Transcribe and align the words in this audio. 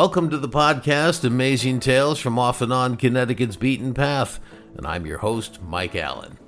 Welcome 0.00 0.30
to 0.30 0.38
the 0.38 0.48
podcast, 0.48 1.24
Amazing 1.24 1.80
Tales 1.80 2.18
from 2.18 2.38
Off 2.38 2.62
and 2.62 2.72
On 2.72 2.96
Connecticut's 2.96 3.56
Beaten 3.56 3.92
Path, 3.92 4.40
and 4.74 4.86
I'm 4.86 5.04
your 5.04 5.18
host, 5.18 5.60
Mike 5.62 5.94
Allen. 5.94 6.38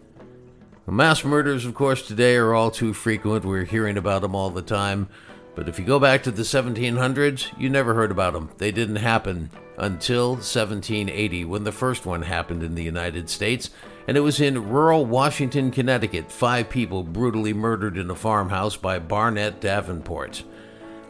Mass 0.87 1.23
murders, 1.23 1.67
of 1.67 1.75
course, 1.75 2.01
today 2.01 2.37
are 2.37 2.55
all 2.55 2.71
too 2.71 2.95
frequent. 2.95 3.45
We're 3.45 3.65
hearing 3.65 3.99
about 3.99 4.23
them 4.23 4.35
all 4.35 4.49
the 4.49 4.63
time. 4.63 5.07
But 5.55 5.69
if 5.69 5.79
you 5.79 5.85
go 5.85 5.99
back 5.99 6.23
to 6.23 6.31
the 6.31 6.45
1700s, 6.45 7.53
you 7.61 7.69
never 7.69 7.93
heard 7.93 8.11
about 8.11 8.33
them. 8.33 8.49
They 8.57 8.73
didn't 8.73 8.97
happen 8.97 9.51
until 9.77 10.31
1780 10.31 11.45
when 11.45 11.65
the 11.65 11.73
first 11.73 12.07
one 12.07 12.23
happened 12.23 12.63
in 12.63 12.75
the 12.75 12.83
United 12.83 13.29
States, 13.29 13.69
and 14.09 14.17
it 14.17 14.21
was 14.21 14.41
in 14.41 14.71
rural 14.71 15.05
Washington, 15.05 15.71
Connecticut. 15.71 16.33
Five 16.33 16.71
people 16.71 17.03
brutally 17.03 17.53
murdered 17.53 17.99
in 17.99 18.09
a 18.09 18.15
farmhouse 18.15 18.79
by 18.79 18.99
Barnett 18.99 19.61
Davenport. 19.61 20.43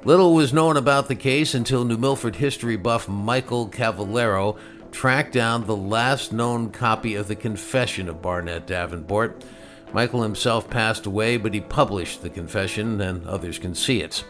Little 0.05 0.35
was 0.35 0.53
known 0.53 0.77
about 0.77 1.07
the 1.07 1.15
case 1.15 1.55
until 1.55 1.85
New 1.85 1.97
Milford 1.97 2.35
history 2.35 2.75
buff 2.75 3.09
Michael 3.09 3.69
Cavallaro 3.69 4.59
tracked 4.91 5.33
down 5.33 5.65
the 5.65 5.77
last 5.77 6.33
known 6.33 6.71
copy 6.71 7.15
of 7.15 7.29
the 7.29 7.37
Confession 7.37 8.09
of 8.09 8.21
Barnett 8.21 8.67
Davenport. 8.67 9.45
Michael 9.93 10.25
himself 10.25 10.69
passed 10.69 11.07
away, 11.07 11.37
but 11.37 11.55
he 11.55 11.61
published 11.61 12.21
the 12.21 12.31
confession, 12.31 13.01
and 13.01 13.25
others 13.29 13.61
can 13.61 13.77
see 13.77 14.01
it. 14.01 14.25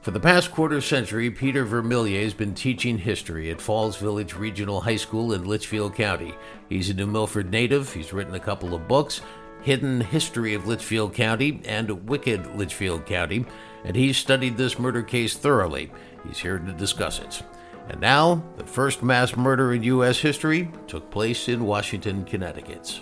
For 0.00 0.12
the 0.12 0.18
past 0.18 0.50
quarter 0.50 0.80
century, 0.80 1.30
Peter 1.30 1.66
Vermilyea 1.66 2.22
has 2.24 2.32
been 2.32 2.54
teaching 2.54 2.96
history 2.96 3.50
at 3.50 3.60
Falls 3.60 3.98
Village 3.98 4.34
Regional 4.34 4.80
High 4.80 4.96
School 4.96 5.34
in 5.34 5.44
Litchfield 5.44 5.94
County. 5.94 6.34
He's 6.70 6.88
a 6.88 6.94
New 6.94 7.06
Milford 7.06 7.50
native. 7.50 7.92
He's 7.92 8.14
written 8.14 8.34
a 8.34 8.40
couple 8.40 8.74
of 8.74 8.88
books, 8.88 9.20
Hidden 9.62 10.00
History 10.00 10.54
of 10.54 10.66
Litchfield 10.66 11.14
County 11.14 11.60
and 11.64 12.08
Wicked 12.08 12.56
Litchfield 12.56 13.06
County, 13.06 13.46
and 13.84 13.94
he's 13.94 14.16
studied 14.16 14.56
this 14.56 14.78
murder 14.78 15.02
case 15.02 15.36
thoroughly. 15.36 15.92
He's 16.26 16.38
here 16.38 16.58
to 16.58 16.72
discuss 16.72 17.20
it. 17.20 17.42
And 17.88 18.00
now, 18.00 18.42
the 18.56 18.64
first 18.64 19.02
mass 19.02 19.36
murder 19.36 19.72
in 19.72 19.82
U.S. 19.84 20.18
history 20.18 20.70
took 20.86 21.10
place 21.10 21.48
in 21.48 21.64
Washington, 21.64 22.24
Connecticut. 22.24 23.00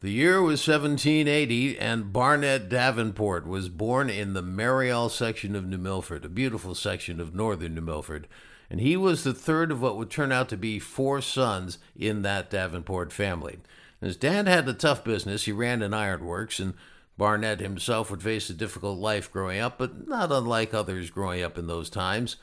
The 0.00 0.10
year 0.10 0.40
was 0.42 0.66
1780, 0.66 1.78
and 1.78 2.12
Barnett 2.12 2.68
Davenport 2.68 3.46
was 3.46 3.68
born 3.68 4.10
in 4.10 4.32
the 4.32 4.42
Merryall 4.42 5.10
section 5.10 5.54
of 5.54 5.66
New 5.66 5.78
Milford, 5.78 6.24
a 6.24 6.28
beautiful 6.28 6.74
section 6.74 7.20
of 7.20 7.34
northern 7.34 7.74
New 7.74 7.80
Milford. 7.80 8.26
And 8.70 8.80
he 8.80 8.96
was 8.96 9.24
the 9.24 9.34
third 9.34 9.72
of 9.72 9.82
what 9.82 9.96
would 9.96 10.10
turn 10.10 10.30
out 10.30 10.48
to 10.50 10.56
be 10.56 10.78
four 10.78 11.20
sons 11.20 11.78
in 11.96 12.22
that 12.22 12.50
Davenport 12.50 13.12
family. 13.12 13.58
His 14.00 14.16
dad 14.16 14.46
had 14.46 14.68
a 14.68 14.72
tough 14.72 15.02
business. 15.02 15.44
He 15.44 15.52
ran 15.52 15.82
an 15.82 15.92
ironworks, 15.92 16.60
and 16.60 16.74
Barnett 17.18 17.60
himself 17.60 18.10
would 18.10 18.22
face 18.22 18.48
a 18.48 18.54
difficult 18.54 18.98
life 18.98 19.30
growing 19.30 19.60
up, 19.60 19.76
but 19.76 20.08
not 20.08 20.32
unlike 20.32 20.72
others 20.72 21.10
growing 21.10 21.42
up 21.42 21.58
in 21.58 21.66
those 21.66 21.90
times. 21.90 22.36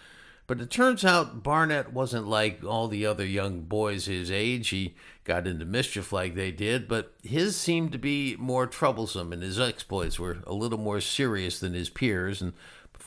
But 0.46 0.62
it 0.62 0.70
turns 0.70 1.04
out 1.04 1.44
Barnett 1.44 1.92
wasn't 1.92 2.28
like 2.28 2.64
all 2.64 2.88
the 2.88 3.06
other 3.06 3.26
young 3.26 3.62
boys 3.62 4.06
his 4.06 4.32
age. 4.32 4.70
He 4.70 4.96
got 5.26 5.46
into 5.46 5.66
mischief 5.66 6.14
like 6.14 6.36
they 6.36 6.52
did, 6.52 6.88
but 6.88 7.14
his 7.22 7.58
seemed 7.58 7.92
to 7.92 7.98
be 7.98 8.38
more 8.38 8.68
troublesome, 8.68 9.34
and 9.34 9.44
his 9.44 9.60
exploits 9.60 10.20
were 10.20 10.38
a 10.46 10.54
little 10.54 10.78
more 10.78 11.02
serious 11.02 11.60
than 11.60 11.74
his 11.74 11.90
peers. 11.90 12.42
And 12.42 12.54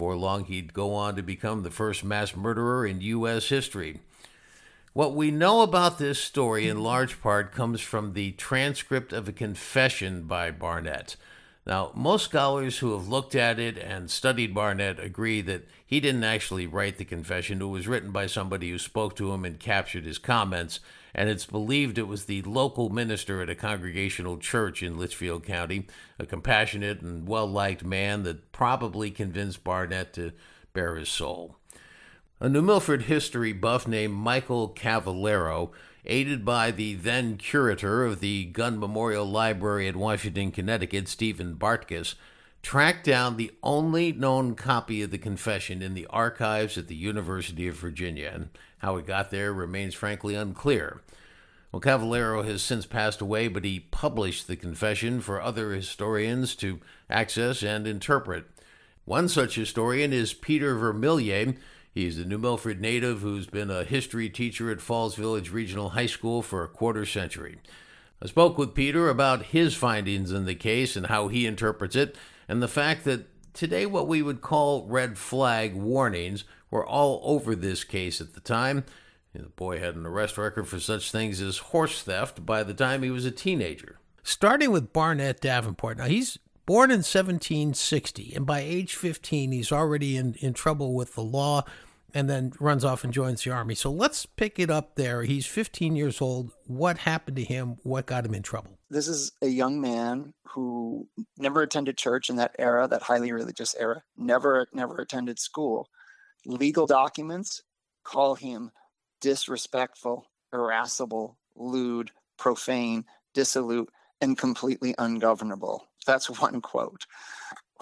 before 0.00 0.16
long, 0.16 0.44
he'd 0.44 0.72
go 0.72 0.94
on 0.94 1.14
to 1.14 1.22
become 1.22 1.62
the 1.62 1.70
first 1.70 2.02
mass 2.02 2.34
murderer 2.34 2.86
in 2.86 3.02
U.S. 3.02 3.50
history. 3.50 4.00
What 4.94 5.14
we 5.14 5.30
know 5.30 5.60
about 5.60 5.98
this 5.98 6.18
story, 6.18 6.66
in 6.68 6.82
large 6.82 7.20
part, 7.20 7.52
comes 7.52 7.82
from 7.82 8.14
the 8.14 8.32
transcript 8.32 9.12
of 9.12 9.28
a 9.28 9.32
confession 9.32 10.22
by 10.22 10.52
Barnett. 10.52 11.16
Now, 11.66 11.92
most 11.94 12.24
scholars 12.24 12.78
who 12.78 12.94
have 12.94 13.08
looked 13.08 13.34
at 13.34 13.58
it 13.58 13.76
and 13.76 14.10
studied 14.10 14.54
Barnett 14.54 14.98
agree 14.98 15.42
that 15.42 15.68
he 15.84 16.00
didn't 16.00 16.24
actually 16.24 16.66
write 16.66 16.96
the 16.96 17.04
confession. 17.04 17.60
It 17.60 17.66
was 17.66 17.86
written 17.86 18.10
by 18.10 18.26
somebody 18.26 18.70
who 18.70 18.78
spoke 18.78 19.14
to 19.16 19.30
him 19.34 19.44
and 19.44 19.60
captured 19.60 20.06
his 20.06 20.16
comments, 20.16 20.80
and 21.14 21.28
it's 21.28 21.46
believed 21.46 21.98
it 21.98 22.08
was 22.08 22.24
the 22.24 22.42
local 22.42 22.88
minister 22.88 23.40
at 23.42 23.50
a 23.50 23.54
congregational 23.54 24.38
church 24.38 24.82
in 24.82 24.98
Litchfield 24.98 25.44
County, 25.44 25.86
a 26.18 26.26
compassionate 26.26 27.00
and 27.00 27.26
well 27.26 27.46
liked 27.46 27.84
man 27.84 28.22
that 28.22 28.52
probably 28.52 29.10
convinced 29.10 29.64
Barnett 29.64 30.12
to 30.14 30.32
bare 30.72 30.96
his 30.96 31.08
soul. 31.08 31.56
A 32.38 32.48
New 32.48 32.62
Milford 32.62 33.02
history 33.02 33.52
buff 33.52 33.86
named 33.86 34.14
Michael 34.14 34.70
Cavallaro 34.70 35.70
aided 36.06 36.44
by 36.44 36.70
the 36.70 36.94
then 36.94 37.36
curator 37.36 38.04
of 38.04 38.20
the 38.20 38.46
Gunn 38.46 38.78
Memorial 38.78 39.26
Library 39.26 39.88
at 39.88 39.96
Washington, 39.96 40.50
Connecticut, 40.50 41.08
Stephen 41.08 41.56
Bartkus, 41.56 42.14
tracked 42.62 43.04
down 43.04 43.36
the 43.36 43.52
only 43.62 44.12
known 44.12 44.54
copy 44.54 45.02
of 45.02 45.10
the 45.10 45.18
confession 45.18 45.82
in 45.82 45.94
the 45.94 46.06
archives 46.06 46.76
at 46.76 46.88
the 46.88 46.94
University 46.94 47.68
of 47.68 47.76
Virginia, 47.76 48.30
and 48.34 48.48
how 48.78 48.96
it 48.96 49.06
got 49.06 49.30
there 49.30 49.52
remains 49.52 49.94
frankly 49.94 50.34
unclear. 50.34 51.00
Well, 51.72 51.80
Cavallaro 51.80 52.44
has 52.44 52.62
since 52.62 52.86
passed 52.86 53.20
away, 53.20 53.48
but 53.48 53.64
he 53.64 53.80
published 53.80 54.46
the 54.46 54.56
confession 54.56 55.20
for 55.20 55.40
other 55.40 55.72
historians 55.72 56.54
to 56.56 56.80
access 57.08 57.62
and 57.62 57.86
interpret. 57.86 58.46
One 59.04 59.28
such 59.28 59.54
historian 59.54 60.12
is 60.12 60.34
Peter 60.34 60.74
Vermilyea, 60.74 61.56
He's 61.92 62.18
a 62.18 62.24
New 62.24 62.38
Milford 62.38 62.80
native 62.80 63.20
who's 63.20 63.46
been 63.46 63.70
a 63.70 63.82
history 63.82 64.28
teacher 64.28 64.70
at 64.70 64.80
Falls 64.80 65.16
Village 65.16 65.50
Regional 65.50 65.90
High 65.90 66.06
School 66.06 66.40
for 66.40 66.62
a 66.62 66.68
quarter 66.68 67.04
century. 67.04 67.58
I 68.22 68.26
spoke 68.26 68.56
with 68.56 68.76
Peter 68.76 69.08
about 69.08 69.46
his 69.46 69.74
findings 69.74 70.30
in 70.30 70.44
the 70.44 70.54
case 70.54 70.94
and 70.94 71.06
how 71.06 71.26
he 71.26 71.46
interprets 71.46 71.96
it, 71.96 72.16
and 72.50 72.60
the 72.60 72.66
fact 72.66 73.04
that 73.04 73.28
today 73.54 73.86
what 73.86 74.08
we 74.08 74.22
would 74.22 74.40
call 74.40 74.84
red 74.88 75.16
flag 75.16 75.72
warnings 75.72 76.42
were 76.68 76.84
all 76.84 77.20
over 77.22 77.54
this 77.54 77.84
case 77.84 78.20
at 78.20 78.34
the 78.34 78.40
time. 78.40 78.82
The 79.32 79.44
boy 79.44 79.78
had 79.78 79.94
an 79.94 80.04
arrest 80.04 80.36
record 80.36 80.66
for 80.66 80.80
such 80.80 81.12
things 81.12 81.40
as 81.40 81.58
horse 81.58 82.02
theft 82.02 82.44
by 82.44 82.64
the 82.64 82.74
time 82.74 83.04
he 83.04 83.10
was 83.10 83.24
a 83.24 83.30
teenager. 83.30 84.00
Starting 84.24 84.72
with 84.72 84.92
Barnett 84.92 85.40
Davenport. 85.40 85.98
Now, 85.98 86.06
he's 86.06 86.40
born 86.66 86.90
in 86.90 87.04
1760, 87.04 88.32
and 88.34 88.44
by 88.44 88.58
age 88.58 88.96
15, 88.96 89.52
he's 89.52 89.70
already 89.70 90.16
in, 90.16 90.34
in 90.40 90.52
trouble 90.52 90.94
with 90.94 91.14
the 91.14 91.22
law 91.22 91.62
and 92.14 92.28
then 92.28 92.52
runs 92.60 92.84
off 92.84 93.04
and 93.04 93.12
joins 93.12 93.42
the 93.42 93.50
army. 93.50 93.74
So 93.74 93.90
let's 93.90 94.26
pick 94.26 94.58
it 94.58 94.70
up 94.70 94.96
there. 94.96 95.22
He's 95.22 95.46
15 95.46 95.96
years 95.96 96.20
old. 96.20 96.52
What 96.66 96.98
happened 96.98 97.36
to 97.36 97.44
him? 97.44 97.76
What 97.82 98.06
got 98.06 98.24
him 98.24 98.34
in 98.34 98.42
trouble? 98.42 98.78
This 98.88 99.08
is 99.08 99.32
a 99.42 99.46
young 99.48 99.80
man 99.80 100.32
who 100.48 101.08
never 101.38 101.62
attended 101.62 101.96
church 101.96 102.28
in 102.28 102.36
that 102.36 102.54
era, 102.58 102.88
that 102.88 103.02
highly 103.02 103.32
religious 103.32 103.74
era, 103.78 104.02
never 104.16 104.66
never 104.72 104.98
attended 104.98 105.38
school. 105.38 105.88
Legal 106.44 106.86
documents 106.86 107.62
call 108.04 108.34
him 108.34 108.70
disrespectful, 109.20 110.26
irascible, 110.52 111.38
lewd, 111.54 112.10
profane, 112.38 113.04
dissolute, 113.34 113.90
and 114.20 114.36
completely 114.36 114.94
ungovernable. 114.98 115.88
That's 116.06 116.30
one 116.40 116.60
quote. 116.60 117.06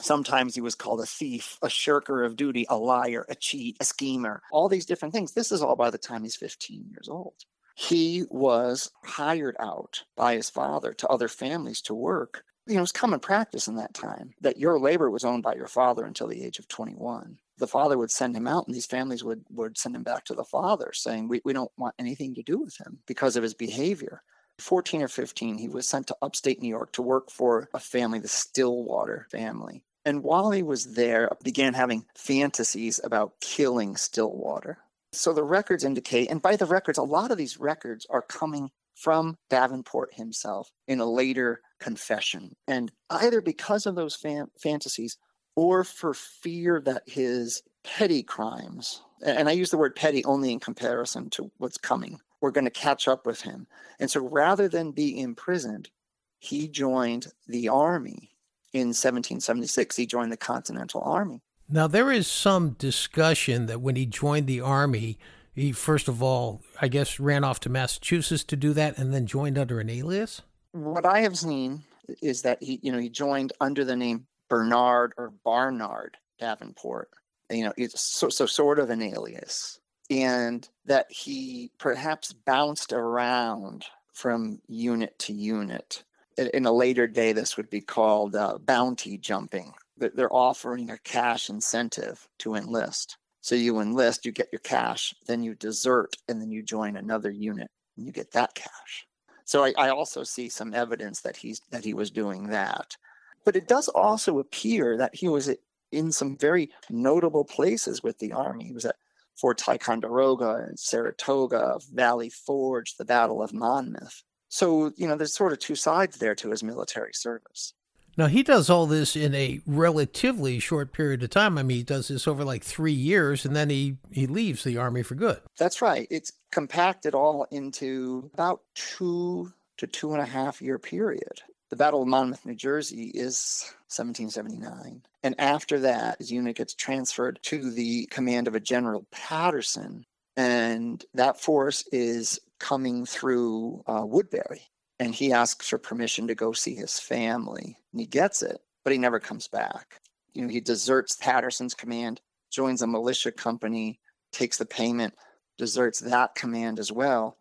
Sometimes 0.00 0.54
he 0.54 0.60
was 0.60 0.75
called 0.75 1.00
a 1.00 1.06
thief, 1.06 1.59
a 1.62 1.69
shirker 1.69 2.25
of 2.25 2.36
duty, 2.36 2.66
a 2.69 2.76
liar, 2.76 3.26
a 3.28 3.34
cheat, 3.34 3.76
a 3.81 3.84
schemer, 3.84 4.42
all 4.53 4.69
these 4.69 4.86
different 4.86 5.12
things. 5.12 5.32
This 5.32 5.50
is 5.50 5.62
all 5.62 5.76
by 5.76 5.91
the 5.91 5.98
time 5.98 6.22
he's 6.22 6.36
15 6.36 6.86
years 6.91 7.09
old. 7.09 7.34
He 7.75 8.25
was 8.28 8.91
hired 9.04 9.56
out 9.60 10.03
by 10.16 10.34
his 10.34 10.50
father 10.50 10.92
to 10.94 11.09
other 11.09 11.28
families 11.28 11.81
to 11.82 11.94
work. 11.94 12.42
You 12.66 12.75
know, 12.75 12.82
it's 12.82 12.92
common 12.92 13.20
practice 13.20 13.69
in 13.69 13.76
that 13.76 13.94
time 13.94 14.34
that 14.41 14.59
your 14.59 14.78
labor 14.81 15.10
was 15.10 15.25
owned 15.25 15.42
by 15.42 15.54
your 15.54 15.69
father 15.69 16.04
until 16.04 16.26
the 16.26 16.44
age 16.44 16.59
of 16.59 16.69
21. 16.69 17.38
The 17.56 17.66
father 17.66 17.97
would 17.97 18.10
send 18.10 18.36
him 18.36 18.47
out, 18.47 18.66
and 18.66 18.75
these 18.75 18.86
families 18.86 19.25
would, 19.25 19.44
would 19.50 19.78
send 19.78 19.97
him 19.97 20.03
back 20.03 20.25
to 20.26 20.34
the 20.34 20.44
father, 20.44 20.91
saying, 20.92 21.28
we, 21.28 21.41
we 21.44 21.53
don't 21.53 21.72
want 21.76 21.94
anything 21.98 22.34
to 22.34 22.42
do 22.42 22.59
with 22.59 22.77
him 22.78 22.98
because 23.06 23.36
of 23.36 23.42
his 23.42 23.54
behavior. 23.54 24.22
14 24.59 25.03
or 25.03 25.09
15, 25.09 25.59
he 25.59 25.68
was 25.68 25.89
sent 25.89 26.09
to 26.09 26.16
upstate 26.21 26.60
New 26.60 26.68
York 26.68 26.92
to 26.92 27.03
work 27.03 27.30
for 27.30 27.68
a 27.74 27.78
family, 27.78 28.18
the 28.18 28.28
Stillwater 28.28 29.27
family. 29.30 29.84
And 30.09 30.22
while 30.22 30.53
he 30.53 30.63
was 30.63 30.95
there, 30.95 31.28
began 31.45 31.75
having 31.75 32.07
fantasies 32.15 32.99
about 33.05 33.39
killing 33.43 33.95
Stillwater. 33.95 34.78
So 35.13 35.34
the 35.34 35.45
records 35.45 35.84
indicate, 35.84 36.31
and 36.31 36.41
by 36.41 36.57
the 36.57 36.65
records, 36.65 36.97
a 36.97 37.03
lot 37.03 37.31
of 37.31 37.37
these 37.37 37.60
records 37.60 38.07
are 38.09 38.22
coming 38.22 38.71
from 38.95 39.37
Davenport 39.51 40.15
himself 40.15 40.71
in 40.87 41.01
a 41.01 41.05
later 41.05 41.60
confession. 41.78 42.57
And 42.66 42.91
either 43.10 43.43
because 43.43 43.84
of 43.84 43.97
those 43.97 44.16
fan- 44.16 44.51
fantasies 44.59 45.19
or 45.55 45.84
for 45.84 46.15
fear 46.15 46.81
that 46.87 47.03
his 47.05 47.63
petty 47.84 48.22
crimes, 48.22 49.03
and 49.22 49.47
I 49.47 49.53
use 49.53 49.71
the 49.71 49.77
word 49.77 49.95
petty 49.95 50.25
only 50.25 50.53
in 50.53 50.59
comparison 50.59 51.28
to 51.33 51.51
what's 51.59 51.77
coming, 51.77 52.19
were 52.41 52.51
going 52.51 52.65
to 52.65 52.71
catch 52.71 53.09
up 53.09 53.27
with 53.27 53.43
him. 53.43 53.66
And 54.01 54.10
so 54.10 54.27
rather 54.27 54.71
than 54.71 54.93
be 54.93 55.21
imprisoned, 55.21 55.91
he 56.39 56.66
joined 56.66 57.27
the 57.47 57.69
army 57.69 58.31
in 58.72 58.88
1776. 58.88 59.97
He 59.97 60.06
joined 60.06 60.32
the 60.32 60.36
Continental 60.36 61.00
Army. 61.03 61.42
Now, 61.68 61.86
there 61.86 62.10
is 62.10 62.26
some 62.26 62.70
discussion 62.70 63.66
that 63.66 63.80
when 63.80 63.97
he 63.97 64.06
joined 64.06 64.47
the 64.47 64.60
army, 64.60 65.18
he 65.54 65.72
first 65.72 66.09
of 66.09 66.22
all, 66.22 66.62
I 66.80 66.88
guess, 66.88 67.20
ran 67.20 67.44
off 67.44 67.60
to 67.60 67.68
Massachusetts 67.68 68.44
to 68.44 68.56
do 68.56 68.72
that 68.72 68.97
and 68.97 69.12
then 69.12 69.26
joined 69.26 69.59
under 69.59 69.80
an 69.80 69.91
alias. 69.91 70.42
What 70.72 71.04
I 71.04 71.20
have 71.20 71.36
seen 71.36 71.82
is 72.22 72.42
that 72.42 72.62
he, 72.62 72.80
you 72.82 72.91
know, 72.91 72.98
he 72.98 73.10
joined 73.10 73.53
under 73.60 73.84
the 73.84 73.97
name 73.97 74.26
Bernard 74.48 75.12
or 75.18 75.32
Barnard 75.44 76.16
Davenport. 76.38 77.10
You 77.50 77.64
know, 77.64 77.72
it's 77.76 78.00
so, 78.00 78.28
so 78.28 78.47
sort 78.47 78.78
of 78.78 78.91
an 78.91 79.03
alias. 79.03 79.78
And 80.10 80.66
that 80.86 81.10
he 81.10 81.71
perhaps 81.78 82.32
bounced 82.32 82.94
around 82.94 83.84
from 84.14 84.60
unit 84.68 85.18
to 85.21 85.34
unit. 85.34 86.03
In 86.38 86.66
a 86.66 86.72
later 86.72 87.06
day, 87.08 87.32
this 87.32 87.56
would 87.56 87.68
be 87.68 87.80
called 87.80 88.36
uh, 88.36 88.58
bounty 88.58 89.18
jumping. 89.18 89.72
They're 89.96 90.32
offering 90.32 90.90
a 90.90 90.98
cash 90.98 91.50
incentive 91.50 92.28
to 92.38 92.54
enlist. 92.54 93.16
So 93.40 93.54
you 93.54 93.80
enlist, 93.80 94.24
you 94.24 94.30
get 94.30 94.48
your 94.52 94.60
cash, 94.60 95.14
then 95.26 95.42
you 95.42 95.54
desert, 95.54 96.16
and 96.28 96.40
then 96.40 96.50
you 96.50 96.62
join 96.62 96.96
another 96.96 97.30
unit 97.30 97.68
and 97.96 98.06
you 98.06 98.12
get 98.12 98.32
that 98.32 98.54
cash. 98.54 99.06
So 99.44 99.64
I, 99.64 99.72
I 99.76 99.88
also 99.88 100.22
see 100.22 100.48
some 100.48 100.74
evidence 100.74 101.22
that 101.22 101.36
he's 101.36 101.60
that 101.70 101.84
he 101.84 101.94
was 101.94 102.10
doing 102.10 102.48
that. 102.48 102.96
But 103.44 103.56
it 103.56 103.66
does 103.66 103.88
also 103.88 104.38
appear 104.38 104.96
that 104.98 105.14
he 105.14 105.28
was 105.28 105.50
in 105.90 106.12
some 106.12 106.36
very 106.36 106.70
notable 106.90 107.44
places 107.44 108.02
with 108.02 108.18
the 108.18 108.32
army. 108.32 108.64
He 108.64 108.72
was 108.72 108.84
at 108.84 108.96
Fort 109.34 109.58
Ticonderoga 109.58 110.66
and 110.68 110.78
Saratoga, 110.78 111.78
Valley 111.92 112.28
Forge, 112.28 112.96
the 112.96 113.04
Battle 113.04 113.42
of 113.42 113.54
Monmouth. 113.54 114.22
So, 114.48 114.92
you 114.97 115.06
know, 115.06 115.16
there's 115.16 115.34
sort 115.34 115.53
of 115.53 115.59
two 115.59 115.74
sides 115.74 116.18
there 116.18 116.34
to 116.36 116.50
his 116.50 116.62
military 116.62 117.12
service. 117.12 117.74
Now, 118.16 118.27
he 118.27 118.42
does 118.42 118.68
all 118.68 118.86
this 118.86 119.15
in 119.15 119.33
a 119.36 119.60
relatively 119.65 120.59
short 120.59 120.92
period 120.92 121.22
of 121.22 121.30
time. 121.30 121.56
I 121.56 121.62
mean, 121.62 121.77
he 121.77 121.83
does 121.84 122.09
this 122.09 122.27
over 122.27 122.45
like 122.45 122.65
three 122.65 122.92
years 122.92 123.45
and 123.45 123.54
then 123.54 123.71
he, 123.71 123.97
he 124.10 124.27
leaves 124.27 124.65
the 124.65 124.77
Army 124.77 125.04
for 125.04 125.15
good. 125.15 125.41
That's 125.56 125.80
right. 125.80 126.09
It's 126.10 126.33
compacted 126.50 127.15
all 127.15 127.47
into 127.53 128.28
about 128.34 128.62
two 128.74 129.53
to 129.77 129.86
two 129.86 130.15
and 130.15 130.21
a 130.21 130.27
half 130.27 130.60
year 130.60 130.80
period. 130.80 131.42
The 131.71 131.77
Battle 131.77 132.03
of 132.03 132.09
Monmouth, 132.09 132.45
New 132.45 132.56
Jersey 132.56 133.12
is 133.15 133.72
1779. 133.89 135.03
And 135.22 135.34
after 135.39 135.78
that, 135.80 136.18
his 136.18 136.33
unit 136.33 136.56
gets 136.56 136.74
transferred 136.74 137.39
to 137.42 137.71
the 137.71 138.06
command 138.06 138.48
of 138.48 138.54
a 138.56 138.60
General 138.60 139.06
Patterson. 139.12 140.06
And 140.36 141.04
that 141.15 141.41
force 141.41 141.84
is 141.92 142.41
coming 142.59 143.07
through 143.07 143.83
uh, 143.87 144.05
Woodbury 144.05 144.63
and 144.99 145.15
he 145.15 145.33
asks 145.33 145.69
for 145.69 145.78
permission 145.78 146.27
to 146.27 146.34
go 146.34 146.53
see 146.53 146.75
his 146.75 146.99
family 146.99 147.78
and 147.93 148.01
he 148.01 148.07
gets 148.07 148.43
it 148.43 148.59
but 148.84 148.93
he 148.93 148.99
never 148.99 149.21
comes 149.21 149.49
back. 149.49 150.01
You 150.34 150.43
know 150.43 150.49
he 150.49 150.60
deserts 150.60 151.16
patterson's 151.16 151.75
command 151.75 152.21
joins 152.51 152.83
a 152.83 152.87
militia 152.87 153.33
company 153.33 154.01
takes 154.33 154.59
the 154.59 154.66
payment 154.66 155.15
deserts 155.57 156.01
that 156.01 156.34
command 156.34 156.78
as 156.78 156.93
well. 156.93 157.37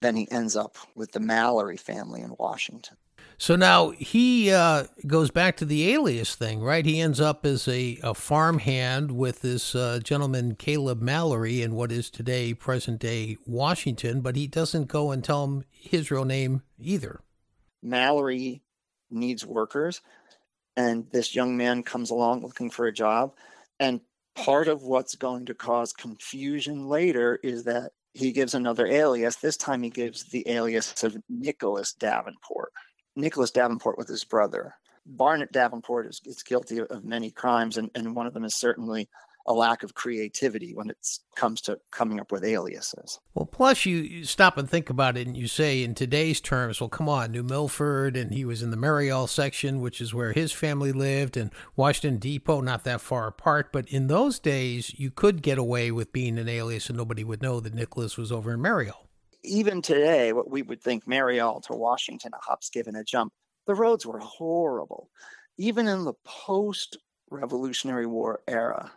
Then 0.00 0.16
he 0.16 0.30
ends 0.30 0.56
up 0.56 0.76
with 0.94 1.12
the 1.12 1.20
mallory 1.20 1.76
family 1.76 2.22
in 2.22 2.34
washington 2.38 2.96
so 3.40 3.56
now 3.56 3.88
he 3.92 4.52
uh, 4.52 4.84
goes 5.06 5.30
back 5.30 5.56
to 5.56 5.64
the 5.64 5.94
alias 5.94 6.34
thing, 6.34 6.60
right? 6.60 6.84
He 6.84 7.00
ends 7.00 7.22
up 7.22 7.46
as 7.46 7.66
a, 7.66 7.98
a 8.02 8.12
farmhand 8.12 9.12
with 9.12 9.40
this 9.40 9.74
uh, 9.74 10.00
gentleman, 10.04 10.56
Caleb 10.56 11.00
Mallory, 11.00 11.62
in 11.62 11.74
what 11.74 11.90
is 11.90 12.10
today 12.10 12.52
present 12.52 13.00
day 13.00 13.38
Washington, 13.46 14.20
but 14.20 14.36
he 14.36 14.46
doesn't 14.46 14.88
go 14.88 15.10
and 15.10 15.24
tell 15.24 15.44
him 15.44 15.64
his 15.70 16.10
real 16.10 16.26
name 16.26 16.60
either. 16.78 17.22
Mallory 17.82 18.60
needs 19.10 19.46
workers, 19.46 20.02
and 20.76 21.06
this 21.10 21.34
young 21.34 21.56
man 21.56 21.82
comes 21.82 22.10
along 22.10 22.42
looking 22.42 22.68
for 22.68 22.88
a 22.88 22.92
job. 22.92 23.32
And 23.78 24.02
part 24.34 24.68
of 24.68 24.82
what's 24.82 25.14
going 25.14 25.46
to 25.46 25.54
cause 25.54 25.94
confusion 25.94 26.88
later 26.88 27.40
is 27.42 27.64
that 27.64 27.92
he 28.12 28.32
gives 28.32 28.52
another 28.52 28.86
alias. 28.86 29.36
This 29.36 29.56
time 29.56 29.82
he 29.82 29.88
gives 29.88 30.24
the 30.24 30.46
alias 30.46 31.02
of 31.04 31.16
Nicholas 31.30 31.94
Davenport. 31.94 32.72
Nicholas 33.16 33.50
Davenport 33.50 33.98
with 33.98 34.08
his 34.08 34.24
brother. 34.24 34.74
Barnett 35.06 35.52
Davenport 35.52 36.06
is, 36.06 36.20
is 36.24 36.42
guilty 36.42 36.80
of 36.80 37.04
many 37.04 37.30
crimes, 37.30 37.76
and, 37.76 37.90
and 37.94 38.14
one 38.14 38.26
of 38.26 38.34
them 38.34 38.44
is 38.44 38.54
certainly 38.54 39.08
a 39.46 39.52
lack 39.54 39.82
of 39.82 39.94
creativity 39.94 40.74
when 40.74 40.90
it 40.90 40.98
comes 41.34 41.60
to 41.62 41.78
coming 41.90 42.20
up 42.20 42.30
with 42.30 42.44
aliases. 42.44 43.18
Well, 43.34 43.46
plus 43.46 43.86
you, 43.86 43.96
you, 43.96 44.24
stop 44.24 44.58
and 44.58 44.68
think 44.68 44.90
about 44.90 45.16
it, 45.16 45.26
and 45.26 45.36
you 45.36 45.48
say 45.48 45.82
in 45.82 45.94
today's 45.94 46.40
terms, 46.40 46.80
well, 46.80 46.90
come 46.90 47.08
on, 47.08 47.32
New 47.32 47.42
Milford, 47.42 48.16
and 48.16 48.32
he 48.32 48.44
was 48.44 48.62
in 48.62 48.70
the 48.70 48.76
Merryall 48.76 49.28
section, 49.28 49.80
which 49.80 50.00
is 50.00 50.14
where 50.14 50.32
his 50.32 50.52
family 50.52 50.92
lived, 50.92 51.36
and 51.36 51.50
Washington 51.74 52.18
Depot, 52.18 52.60
not 52.60 52.84
that 52.84 53.00
far 53.00 53.26
apart. 53.26 53.72
But 53.72 53.88
in 53.88 54.06
those 54.06 54.38
days, 54.38 54.98
you 54.98 55.10
could 55.10 55.42
get 55.42 55.58
away 55.58 55.90
with 55.90 56.12
being 56.12 56.38
an 56.38 56.48
alias, 56.48 56.88
and 56.88 56.98
nobody 56.98 57.24
would 57.24 57.42
know 57.42 57.60
that 57.60 57.74
Nicholas 57.74 58.16
was 58.16 58.30
over 58.30 58.52
in 58.52 58.60
Merryall 58.60 59.06
even 59.42 59.82
today, 59.82 60.32
what 60.32 60.50
we 60.50 60.62
would 60.62 60.82
think 60.82 61.06
Merryall 61.06 61.62
to 61.64 61.72
Washington, 61.74 62.32
a 62.34 62.38
hop's 62.38 62.70
given 62.70 62.96
a 62.96 63.04
jump, 63.04 63.32
the 63.66 63.74
roads 63.74 64.06
were 64.06 64.18
horrible. 64.18 65.10
Even 65.58 65.86
in 65.86 66.04
the 66.04 66.14
post 66.24 66.98
Revolutionary 67.30 68.06
War 68.06 68.40
era, 68.48 68.90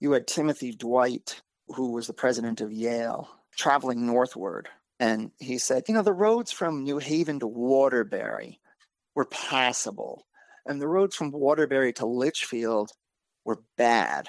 you 0.00 0.12
had 0.12 0.26
Timothy 0.26 0.72
Dwight, 0.72 1.40
who 1.68 1.92
was 1.92 2.06
the 2.06 2.12
president 2.12 2.60
of 2.60 2.72
Yale, 2.72 3.28
traveling 3.56 4.06
northward. 4.06 4.68
And 5.00 5.32
he 5.38 5.58
said, 5.58 5.84
you 5.88 5.94
know, 5.94 6.02
the 6.02 6.12
roads 6.12 6.52
from 6.52 6.84
New 6.84 6.98
Haven 6.98 7.40
to 7.40 7.46
Waterbury 7.46 8.60
were 9.14 9.26
passable. 9.26 10.26
And 10.66 10.80
the 10.80 10.88
roads 10.88 11.16
from 11.16 11.32
Waterbury 11.32 11.92
to 11.94 12.06
Litchfield 12.06 12.92
were 13.44 13.62
bad. 13.76 14.28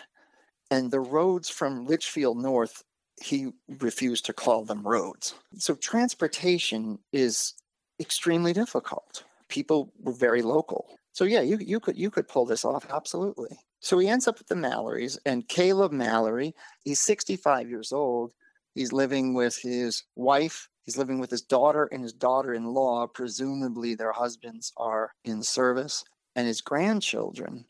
And 0.72 0.90
the 0.90 1.00
roads 1.00 1.50
from 1.50 1.86
Litchfield 1.86 2.38
north 2.38 2.84
he 3.22 3.52
refused 3.80 4.26
to 4.26 4.34
call 4.34 4.66
them 4.66 4.86
roads. 4.86 5.36
So 5.58 5.76
transportation 5.76 7.00
is 7.12 7.54
extremely 8.00 8.54
difficult. 8.54 9.24
People 9.50 9.92
were 10.00 10.14
very 10.14 10.42
local. 10.42 10.88
So 11.12 11.26
yeah, 11.26 11.42
you, 11.42 11.58
you 11.58 11.80
could 11.80 11.98
you 11.98 12.10
could 12.10 12.28
pull 12.28 12.46
this 12.46 12.66
off 12.66 12.88
absolutely. 12.90 13.58
So 13.80 14.00
he 14.00 14.08
ends 14.08 14.28
up 14.28 14.40
with 14.40 14.48
the 14.48 14.56
Mallorys 14.56 15.18
and 15.26 15.48
Caleb 15.48 15.92
Mallory, 15.92 16.56
he's 16.84 17.02
65 17.02 17.70
years 17.70 17.92
old. 17.92 18.34
He's 18.74 18.92
living 18.92 19.36
with 19.36 19.58
his 19.62 20.04
wife, 20.16 20.70
he's 20.84 20.98
living 20.98 21.20
with 21.20 21.30
his 21.30 21.44
daughter 21.44 21.88
and 21.92 22.02
his 22.02 22.14
daughter-in-law, 22.14 23.08
presumably 23.08 23.94
their 23.94 24.14
husbands 24.14 24.74
are 24.78 25.12
in 25.24 25.44
service, 25.44 26.04
and 26.36 26.48
his 26.48 26.62
grandchildren. 26.62 27.66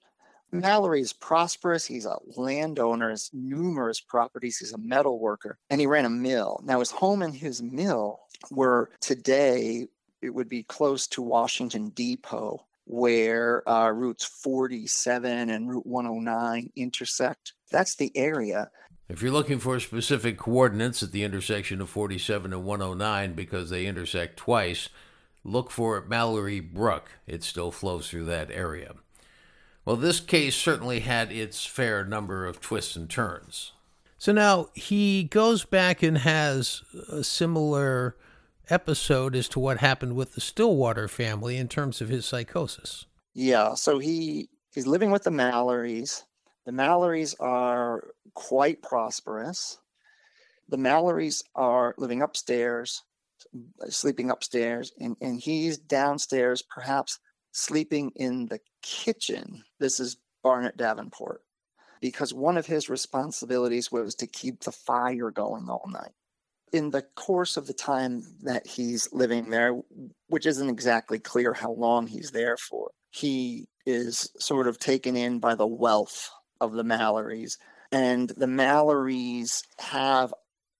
Mallory 0.53 1.01
is 1.01 1.13
prosperous. 1.13 1.85
He's 1.85 2.05
a 2.05 2.17
landowner, 2.37 3.09
has 3.09 3.29
numerous 3.33 3.99
properties. 3.99 4.57
He's 4.57 4.73
a 4.73 4.77
metal 4.77 5.19
worker, 5.19 5.57
and 5.69 5.81
he 5.81 5.87
ran 5.87 6.05
a 6.05 6.09
mill. 6.09 6.61
Now, 6.63 6.79
his 6.79 6.91
home 6.91 7.21
and 7.21 7.35
his 7.35 7.61
mill 7.61 8.19
were 8.51 8.91
today, 9.01 9.87
it 10.21 10.29
would 10.29 10.49
be 10.49 10.63
close 10.63 11.07
to 11.07 11.21
Washington 11.21 11.89
Depot, 11.89 12.65
where 12.85 13.67
uh, 13.67 13.89
routes 13.89 14.25
47 14.25 15.49
and 15.49 15.69
Route 15.69 15.87
109 15.87 16.71
intersect. 16.75 17.53
That's 17.71 17.95
the 17.95 18.15
area. 18.15 18.69
If 19.09 19.21
you're 19.21 19.31
looking 19.31 19.59
for 19.59 19.79
specific 19.79 20.37
coordinates 20.37 21.03
at 21.03 21.11
the 21.11 21.23
intersection 21.23 21.81
of 21.81 21.89
47 21.89 22.53
and 22.53 22.63
109 22.63 23.33
because 23.33 23.69
they 23.69 23.85
intersect 23.85 24.37
twice, 24.37 24.89
look 25.43 25.71
for 25.71 26.05
Mallory 26.07 26.59
Brook. 26.59 27.11
It 27.27 27.43
still 27.43 27.71
flows 27.71 28.09
through 28.09 28.25
that 28.25 28.49
area. 28.49 28.93
Well, 29.85 29.95
this 29.97 30.19
case 30.19 30.55
certainly 30.55 31.01
had 31.01 31.31
its 31.31 31.65
fair 31.65 32.05
number 32.05 32.45
of 32.45 32.61
twists 32.61 32.95
and 32.95 33.09
turns. 33.09 33.73
So 34.17 34.31
now 34.31 34.69
he 34.73 35.25
goes 35.25 35.65
back 35.65 36.01
and 36.01 36.19
has 36.19 36.81
a 37.09 37.23
similar 37.23 38.15
episode 38.69 39.35
as 39.35 39.49
to 39.49 39.59
what 39.59 39.79
happened 39.79 40.15
with 40.15 40.33
the 40.33 40.41
Stillwater 40.41 41.09
family 41.09 41.57
in 41.57 41.67
terms 41.67 41.99
of 41.99 42.07
his 42.07 42.25
psychosis. 42.25 43.05
Yeah, 43.33 43.73
so 43.73 43.99
he 43.99 44.49
he's 44.73 44.87
living 44.87 45.11
with 45.11 45.23
the 45.23 45.31
Mallorys. 45.31 46.23
The 46.65 46.71
Mallorys 46.71 47.35
are 47.41 48.11
quite 48.33 48.81
prosperous. 48.81 49.79
The 50.69 50.77
Mallorys 50.77 51.43
are 51.55 51.93
living 51.97 52.21
upstairs, 52.21 53.03
sleeping 53.89 54.31
upstairs, 54.31 54.93
and, 54.97 55.17
and 55.19 55.39
he's 55.39 55.77
downstairs, 55.77 56.61
perhaps 56.61 57.19
sleeping 57.53 58.11
in 58.15 58.47
the 58.47 58.59
kitchen. 58.81 59.63
This 59.79 59.99
is 59.99 60.17
Barnett 60.43 60.75
Davenport, 60.75 61.41
because 62.01 62.33
one 62.33 62.57
of 62.57 62.65
his 62.65 62.89
responsibilities 62.89 63.91
was 63.91 64.15
to 64.15 64.27
keep 64.27 64.59
the 64.59 64.73
fire 64.73 65.31
going 65.31 65.69
all 65.69 65.89
night. 65.89 66.11
In 66.73 66.89
the 66.89 67.03
course 67.15 67.55
of 67.55 67.67
the 67.67 67.73
time 67.73 68.23
that 68.41 68.67
he's 68.67 69.07
living 69.13 69.49
there, 69.49 69.79
which 70.27 70.45
isn't 70.45 70.69
exactly 70.69 71.19
clear 71.19 71.53
how 71.53 71.71
long 71.71 72.07
he's 72.07 72.31
there 72.31 72.57
for, 72.57 72.89
he 73.11 73.67
is 73.85 74.29
sort 74.39 74.67
of 74.67 74.79
taken 74.79 75.15
in 75.15 75.39
by 75.39 75.53
the 75.53 75.67
wealth 75.67 76.31
of 76.59 76.73
the 76.73 76.83
Mallorys. 76.83 77.57
And 77.91 78.29
the 78.29 78.47
Mallorys 78.47 79.61
have 79.77 80.33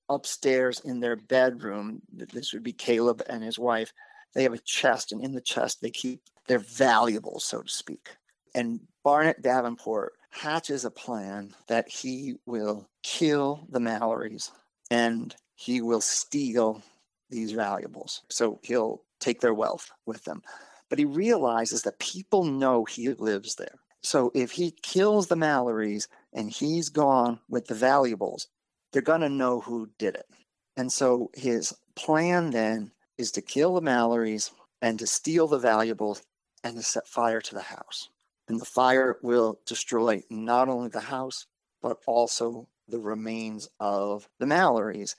upstairs 0.09 0.79
in 0.79 0.99
their 0.99 1.15
bedroom, 1.15 2.01
this 2.11 2.53
would 2.53 2.63
be 2.63 2.73
Caleb 2.73 3.21
and 3.29 3.43
his 3.43 3.59
wife, 3.59 3.93
they 4.33 4.43
have 4.43 4.53
a 4.53 4.59
chest, 4.59 5.11
and 5.11 5.23
in 5.23 5.33
the 5.33 5.41
chest, 5.41 5.81
they 5.81 5.91
keep 5.91 6.21
their 6.47 6.59
valuables, 6.59 7.45
so 7.45 7.61
to 7.61 7.69
speak. 7.69 8.09
And 8.55 8.81
Barnett 9.03 9.41
Davenport 9.41 10.13
hatches 10.29 10.85
a 10.85 10.91
plan 10.91 11.53
that 11.67 11.89
he 11.89 12.35
will 12.45 12.87
kill 13.03 13.67
the 13.69 13.79
Mallorys 13.79 14.51
and 14.89 15.35
he 15.55 15.81
will 15.81 16.01
steal 16.01 16.81
these 17.29 17.51
valuables. 17.51 18.21
So 18.29 18.59
he'll 18.63 19.01
take 19.19 19.41
their 19.41 19.53
wealth 19.53 19.91
with 20.05 20.23
them. 20.23 20.41
But 20.89 20.99
he 20.99 21.05
realizes 21.05 21.83
that 21.83 21.99
people 21.99 22.43
know 22.43 22.85
he 22.85 23.09
lives 23.13 23.55
there. 23.55 23.79
So 24.01 24.31
if 24.35 24.51
he 24.51 24.71
kills 24.81 25.27
the 25.27 25.35
Mallorys 25.35 26.07
and 26.33 26.51
he's 26.51 26.89
gone 26.89 27.39
with 27.49 27.67
the 27.67 27.75
valuables, 27.75 28.47
they're 28.91 29.01
going 29.01 29.21
to 29.21 29.29
know 29.29 29.61
who 29.61 29.89
did 29.97 30.15
it. 30.15 30.27
And 30.75 30.91
so 30.91 31.31
his 31.33 31.73
plan 31.95 32.51
then 32.51 32.91
is 33.17 33.31
to 33.31 33.41
kill 33.41 33.75
the 33.75 33.81
Mallorys 33.81 34.51
and 34.81 34.99
to 34.99 35.07
steal 35.07 35.47
the 35.47 35.59
valuables 35.59 36.23
and 36.63 36.75
to 36.75 36.83
set 36.83 37.07
fire 37.07 37.41
to 37.41 37.55
the 37.55 37.61
house. 37.61 38.09
And 38.47 38.59
the 38.59 38.65
fire 38.65 39.17
will 39.21 39.59
destroy 39.65 40.23
not 40.29 40.67
only 40.67 40.89
the 40.89 40.99
house, 40.99 41.45
but 41.81 41.97
also 42.05 42.67
the 42.87 42.99
remains 42.99 43.69
of 43.79 44.27
the 44.39 44.45
Mallorys. 44.45 45.15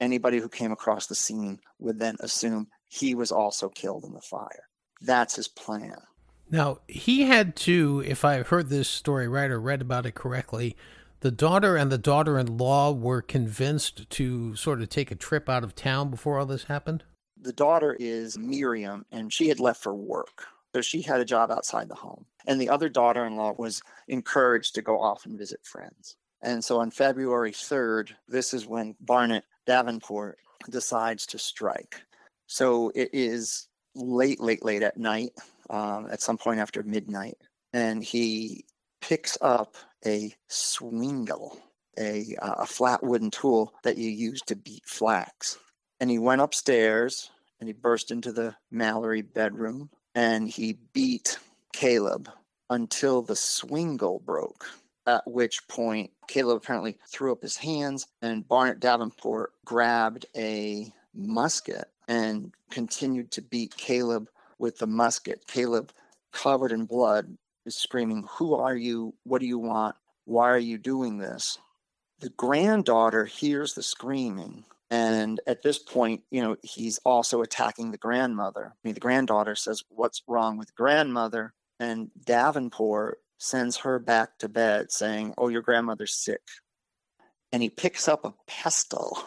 Anybody 0.00 0.38
who 0.38 0.48
came 0.48 0.72
across 0.72 1.06
the 1.06 1.14
scene 1.14 1.60
would 1.78 1.98
then 1.98 2.16
assume 2.20 2.68
he 2.88 3.14
was 3.14 3.32
also 3.32 3.68
killed 3.68 4.04
in 4.04 4.12
the 4.12 4.20
fire. 4.20 4.68
That's 5.00 5.36
his 5.36 5.48
plan. 5.48 5.98
Now, 6.50 6.78
he 6.86 7.22
had 7.22 7.56
to, 7.56 8.02
if 8.06 8.24
I 8.24 8.42
heard 8.42 8.68
this 8.68 8.88
story 8.88 9.26
right 9.26 9.50
or 9.50 9.60
read 9.60 9.80
about 9.80 10.06
it 10.06 10.14
correctly, 10.14 10.76
the 11.20 11.30
daughter 11.30 11.76
and 11.76 11.90
the 11.90 11.98
daughter 11.98 12.38
in 12.38 12.58
law 12.58 12.92
were 12.92 13.22
convinced 13.22 14.08
to 14.10 14.54
sort 14.54 14.80
of 14.80 14.88
take 14.88 15.10
a 15.10 15.16
trip 15.16 15.48
out 15.48 15.64
of 15.64 15.74
town 15.74 16.10
before 16.10 16.38
all 16.38 16.46
this 16.46 16.64
happened? 16.64 17.04
The 17.46 17.52
daughter 17.52 17.96
is 18.00 18.36
Miriam, 18.36 19.06
and 19.12 19.32
she 19.32 19.46
had 19.48 19.60
left 19.60 19.80
for 19.80 19.94
work. 19.94 20.48
So 20.74 20.80
she 20.80 21.00
had 21.00 21.20
a 21.20 21.24
job 21.24 21.52
outside 21.52 21.88
the 21.88 21.94
home. 21.94 22.26
And 22.44 22.60
the 22.60 22.70
other 22.70 22.88
daughter 22.88 23.24
in 23.24 23.36
law 23.36 23.54
was 23.56 23.82
encouraged 24.08 24.74
to 24.74 24.82
go 24.82 25.00
off 25.00 25.24
and 25.26 25.38
visit 25.38 25.60
friends. 25.62 26.16
And 26.42 26.64
so 26.64 26.80
on 26.80 26.90
February 26.90 27.52
3rd, 27.52 28.10
this 28.26 28.52
is 28.52 28.66
when 28.66 28.96
Barnett 28.98 29.44
Davenport 29.64 30.38
decides 30.70 31.24
to 31.26 31.38
strike. 31.38 32.02
So 32.48 32.90
it 32.96 33.10
is 33.12 33.68
late, 33.94 34.40
late, 34.40 34.64
late 34.64 34.82
at 34.82 34.96
night, 34.96 35.30
um, 35.70 36.08
at 36.10 36.22
some 36.22 36.38
point 36.38 36.58
after 36.58 36.82
midnight. 36.82 37.36
And 37.72 38.02
he 38.02 38.64
picks 39.00 39.38
up 39.40 39.76
a 40.04 40.34
swingle, 40.48 41.60
a, 41.96 42.34
uh, 42.42 42.54
a 42.58 42.66
flat 42.66 43.04
wooden 43.04 43.30
tool 43.30 43.72
that 43.84 43.98
you 43.98 44.10
use 44.10 44.40
to 44.48 44.56
beat 44.56 44.84
flax. 44.84 45.58
And 46.00 46.10
he 46.10 46.18
went 46.18 46.40
upstairs 46.40 47.30
and 47.60 47.68
he 47.68 47.72
burst 47.72 48.10
into 48.10 48.32
the 48.32 48.54
Mallory 48.70 49.22
bedroom 49.22 49.90
and 50.14 50.48
he 50.48 50.78
beat 50.92 51.38
Caleb 51.72 52.30
until 52.70 53.22
the 53.22 53.36
swingle 53.36 54.20
broke. 54.24 54.66
At 55.06 55.26
which 55.26 55.68
point, 55.68 56.10
Caleb 56.26 56.56
apparently 56.56 56.98
threw 57.06 57.30
up 57.30 57.42
his 57.42 57.56
hands, 57.56 58.08
and 58.22 58.48
Barnett 58.48 58.80
Davenport 58.80 59.52
grabbed 59.64 60.26
a 60.36 60.92
musket 61.14 61.88
and 62.08 62.52
continued 62.70 63.30
to 63.32 63.42
beat 63.42 63.76
Caleb 63.76 64.28
with 64.58 64.78
the 64.78 64.86
musket. 64.86 65.46
Caleb, 65.46 65.92
covered 66.32 66.72
in 66.72 66.86
blood, 66.86 67.36
is 67.64 67.76
screaming, 67.76 68.24
Who 68.38 68.54
are 68.54 68.74
you? 68.74 69.14
What 69.24 69.40
do 69.40 69.46
you 69.46 69.58
want? 69.58 69.96
Why 70.24 70.50
are 70.50 70.58
you 70.58 70.78
doing 70.78 71.18
this? 71.18 71.58
The 72.20 72.30
granddaughter 72.30 73.26
hears 73.26 73.74
the 73.74 73.82
screaming. 73.82 74.64
And 74.90 75.40
at 75.46 75.62
this 75.62 75.78
point, 75.78 76.22
you 76.30 76.42
know, 76.42 76.56
he's 76.62 76.98
also 77.04 77.42
attacking 77.42 77.90
the 77.90 77.98
grandmother. 77.98 78.72
I 78.72 78.78
mean, 78.84 78.94
the 78.94 79.00
granddaughter 79.00 79.54
says, 79.56 79.82
What's 79.88 80.22
wrong 80.28 80.58
with 80.58 80.74
grandmother? 80.74 81.54
And 81.80 82.10
Davenport 82.24 83.18
sends 83.38 83.78
her 83.78 83.98
back 83.98 84.38
to 84.38 84.48
bed 84.48 84.92
saying, 84.92 85.34
Oh, 85.36 85.48
your 85.48 85.62
grandmother's 85.62 86.14
sick. 86.14 86.42
And 87.52 87.62
he 87.62 87.70
picks 87.70 88.08
up 88.08 88.24
a 88.24 88.34
pestle 88.46 89.18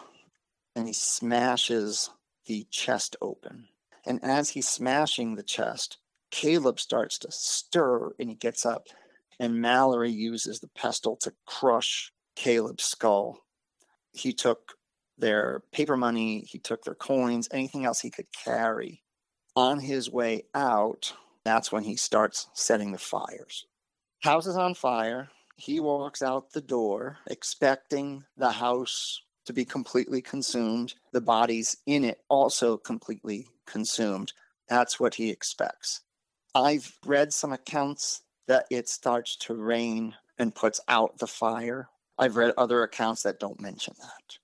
and 0.74 0.86
he 0.86 0.92
smashes 0.92 2.10
the 2.46 2.66
chest 2.70 3.16
open. 3.20 3.68
And 4.06 4.22
as 4.24 4.50
he's 4.50 4.68
smashing 4.68 5.34
the 5.34 5.42
chest, 5.42 5.98
Caleb 6.30 6.80
starts 6.80 7.18
to 7.18 7.28
stir 7.30 8.12
and 8.18 8.30
he 8.30 8.34
gets 8.34 8.64
up. 8.64 8.86
And 9.38 9.60
Mallory 9.60 10.10
uses 10.10 10.60
the 10.60 10.68
pestle 10.68 11.16
to 11.16 11.32
crush 11.46 12.12
Caleb's 12.36 12.84
skull. 12.84 13.38
He 14.12 14.32
took 14.32 14.74
their 15.20 15.62
paper 15.72 15.96
money, 15.96 16.40
he 16.40 16.58
took 16.58 16.82
their 16.82 16.94
coins, 16.94 17.48
anything 17.52 17.84
else 17.84 18.00
he 18.00 18.10
could 18.10 18.26
carry. 18.32 19.02
On 19.56 19.78
his 19.78 20.10
way 20.10 20.44
out, 20.54 21.12
that's 21.44 21.72
when 21.72 21.84
he 21.84 21.96
starts 21.96 22.48
setting 22.54 22.92
the 22.92 22.98
fires. 22.98 23.66
House 24.20 24.46
is 24.46 24.56
on 24.56 24.74
fire. 24.74 25.28
He 25.56 25.80
walks 25.80 26.22
out 26.22 26.52
the 26.52 26.60
door 26.60 27.18
expecting 27.26 28.24
the 28.36 28.50
house 28.50 29.22
to 29.46 29.52
be 29.52 29.64
completely 29.64 30.22
consumed, 30.22 30.94
the 31.12 31.20
bodies 31.20 31.76
in 31.86 32.04
it 32.04 32.20
also 32.28 32.76
completely 32.76 33.46
consumed. 33.66 34.32
That's 34.68 35.00
what 35.00 35.14
he 35.14 35.30
expects. 35.30 36.02
I've 36.54 36.98
read 37.04 37.32
some 37.32 37.52
accounts 37.52 38.22
that 38.46 38.66
it 38.70 38.88
starts 38.88 39.36
to 39.36 39.54
rain 39.54 40.14
and 40.38 40.54
puts 40.54 40.80
out 40.88 41.18
the 41.18 41.26
fire. 41.26 41.88
I've 42.18 42.36
read 42.36 42.54
other 42.56 42.82
accounts 42.82 43.22
that 43.22 43.40
don't 43.40 43.60
mention 43.60 43.94
that. 44.00 44.38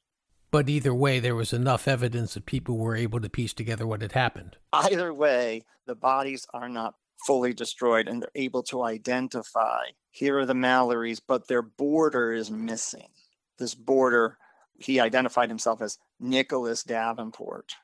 But 0.57 0.71
either 0.71 0.95
way, 0.95 1.21
there 1.21 1.35
was 1.35 1.53
enough 1.53 1.87
evidence 1.87 2.33
that 2.33 2.47
people 2.47 2.79
were 2.79 2.97
able 2.97 3.21
to 3.21 3.29
piece 3.29 3.53
together 3.53 3.87
what 3.87 4.01
had 4.01 4.13
happened. 4.13 4.57
Either 4.73 5.13
way, 5.13 5.67
the 5.85 5.95
bodies 5.95 6.47
are 6.55 6.71
not 6.71 6.95
fully 7.27 7.53
destroyed 7.53 8.09
and 8.09 8.23
they're 8.23 8.31
able 8.35 8.63
to 8.63 8.83
identify 8.83 9.83
here 10.11 10.39
are 10.39 10.47
the 10.47 10.55
Mallorys, 10.55 11.21
but 11.29 11.47
their 11.47 11.61
boarder 11.61 12.33
is 12.33 12.51
missing. 12.51 13.09
This 13.59 13.75
boarder, 13.75 14.39
he 14.79 14.99
identified 14.99 15.51
himself 15.51 15.83
as 15.83 15.99
Nicholas 16.19 16.83
Davenport. 16.83 17.75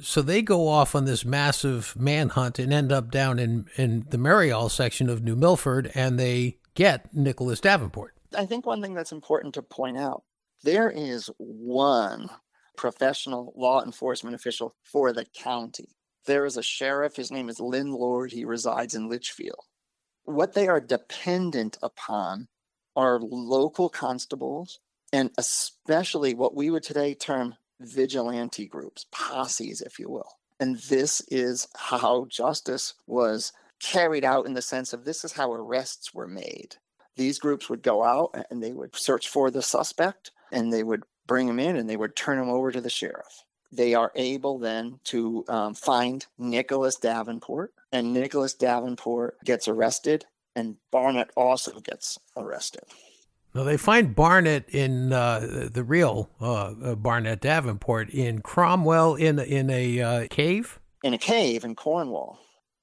So 0.00 0.22
they 0.22 0.40
go 0.40 0.68
off 0.68 0.94
on 0.94 1.06
this 1.06 1.24
massive 1.24 1.96
manhunt 1.98 2.60
and 2.60 2.72
end 2.72 2.92
up 2.92 3.10
down 3.10 3.40
in, 3.40 3.66
in 3.74 4.06
the 4.08 4.18
Merryall 4.18 4.70
section 4.70 5.08
of 5.08 5.24
New 5.24 5.34
Milford 5.34 5.90
and 5.96 6.16
they 6.16 6.58
get 6.76 7.12
Nicholas 7.12 7.58
Davenport. 7.58 8.14
I 8.38 8.46
think 8.46 8.66
one 8.66 8.80
thing 8.80 8.94
that's 8.94 9.10
important 9.10 9.54
to 9.54 9.62
point 9.62 9.98
out 9.98 10.22
there 10.62 10.90
is 10.90 11.30
one 11.38 12.28
professional 12.76 13.52
law 13.56 13.82
enforcement 13.82 14.34
official 14.34 14.74
for 14.82 15.12
the 15.12 15.24
county. 15.24 15.96
There 16.26 16.44
is 16.44 16.56
a 16.56 16.62
sheriff, 16.62 17.16
his 17.16 17.30
name 17.30 17.48
is 17.48 17.60
Lynde 17.60 17.94
Lord, 17.94 18.32
he 18.32 18.44
resides 18.44 18.94
in 18.94 19.08
Litchfield. 19.08 19.64
What 20.24 20.54
they 20.54 20.68
are 20.68 20.80
dependent 20.80 21.78
upon 21.82 22.48
are 22.94 23.20
local 23.20 23.88
constables 23.88 24.80
and 25.12 25.30
especially 25.38 26.34
what 26.34 26.54
we 26.54 26.70
would 26.70 26.82
today 26.82 27.14
term 27.14 27.54
vigilante 27.80 28.66
groups, 28.66 29.06
posses, 29.10 29.80
if 29.80 29.98
you 29.98 30.08
will. 30.08 30.38
And 30.60 30.76
this 30.88 31.22
is 31.28 31.66
how 31.74 32.26
justice 32.28 32.94
was 33.06 33.52
carried 33.80 34.24
out 34.24 34.46
in 34.46 34.52
the 34.52 34.62
sense 34.62 34.92
of 34.92 35.04
this 35.04 35.24
is 35.24 35.32
how 35.32 35.52
arrests 35.52 36.12
were 36.12 36.28
made. 36.28 36.76
These 37.16 37.38
groups 37.38 37.68
would 37.68 37.82
go 37.82 38.04
out 38.04 38.36
and 38.50 38.62
they 38.62 38.72
would 38.72 38.94
search 38.94 39.28
for 39.28 39.50
the 39.50 39.62
suspect 39.62 40.30
and 40.52 40.72
they 40.72 40.82
would 40.82 41.02
bring 41.26 41.48
him 41.48 41.60
in 41.60 41.76
and 41.76 41.88
they 41.88 41.96
would 41.96 42.16
turn 42.16 42.38
him 42.38 42.48
over 42.48 42.70
to 42.72 42.80
the 42.80 42.90
sheriff 42.90 43.44
they 43.72 43.94
are 43.94 44.12
able 44.14 44.58
then 44.58 45.00
to 45.04 45.44
um, 45.48 45.74
find 45.74 46.26
Nicholas 46.38 46.96
Davenport, 46.96 47.72
and 47.92 48.12
Nicholas 48.12 48.54
Davenport 48.54 49.36
gets 49.44 49.68
arrested, 49.68 50.26
and 50.56 50.76
Barnett 50.90 51.30
also 51.36 51.80
gets 51.80 52.18
arrested. 52.36 52.82
Now 53.54 53.64
they 53.64 53.76
find 53.76 54.14
Barnett 54.14 54.68
in 54.68 55.12
uh, 55.12 55.68
the 55.72 55.82
real 55.82 56.30
uh, 56.40 56.72
uh, 56.82 56.94
Barnett 56.94 57.40
Davenport 57.40 58.10
in 58.10 58.42
Cromwell 58.42 59.16
in 59.16 59.38
in 59.38 59.70
a 59.70 60.00
uh, 60.00 60.26
cave. 60.28 60.78
In 61.02 61.14
a 61.14 61.18
cave 61.18 61.64
in 61.64 61.74
Cornwall. 61.74 62.38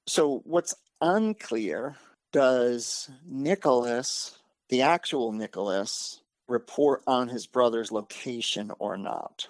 So 0.06 0.42
what's 0.44 0.74
unclear 1.00 1.96
does 2.32 3.08
Nicholas, 3.26 4.38
the 4.68 4.82
actual 4.82 5.32
Nicholas, 5.32 6.20
report 6.48 7.02
on 7.06 7.28
his 7.28 7.46
brother's 7.46 7.92
location 7.92 8.72
or 8.78 8.96
not? 8.96 9.48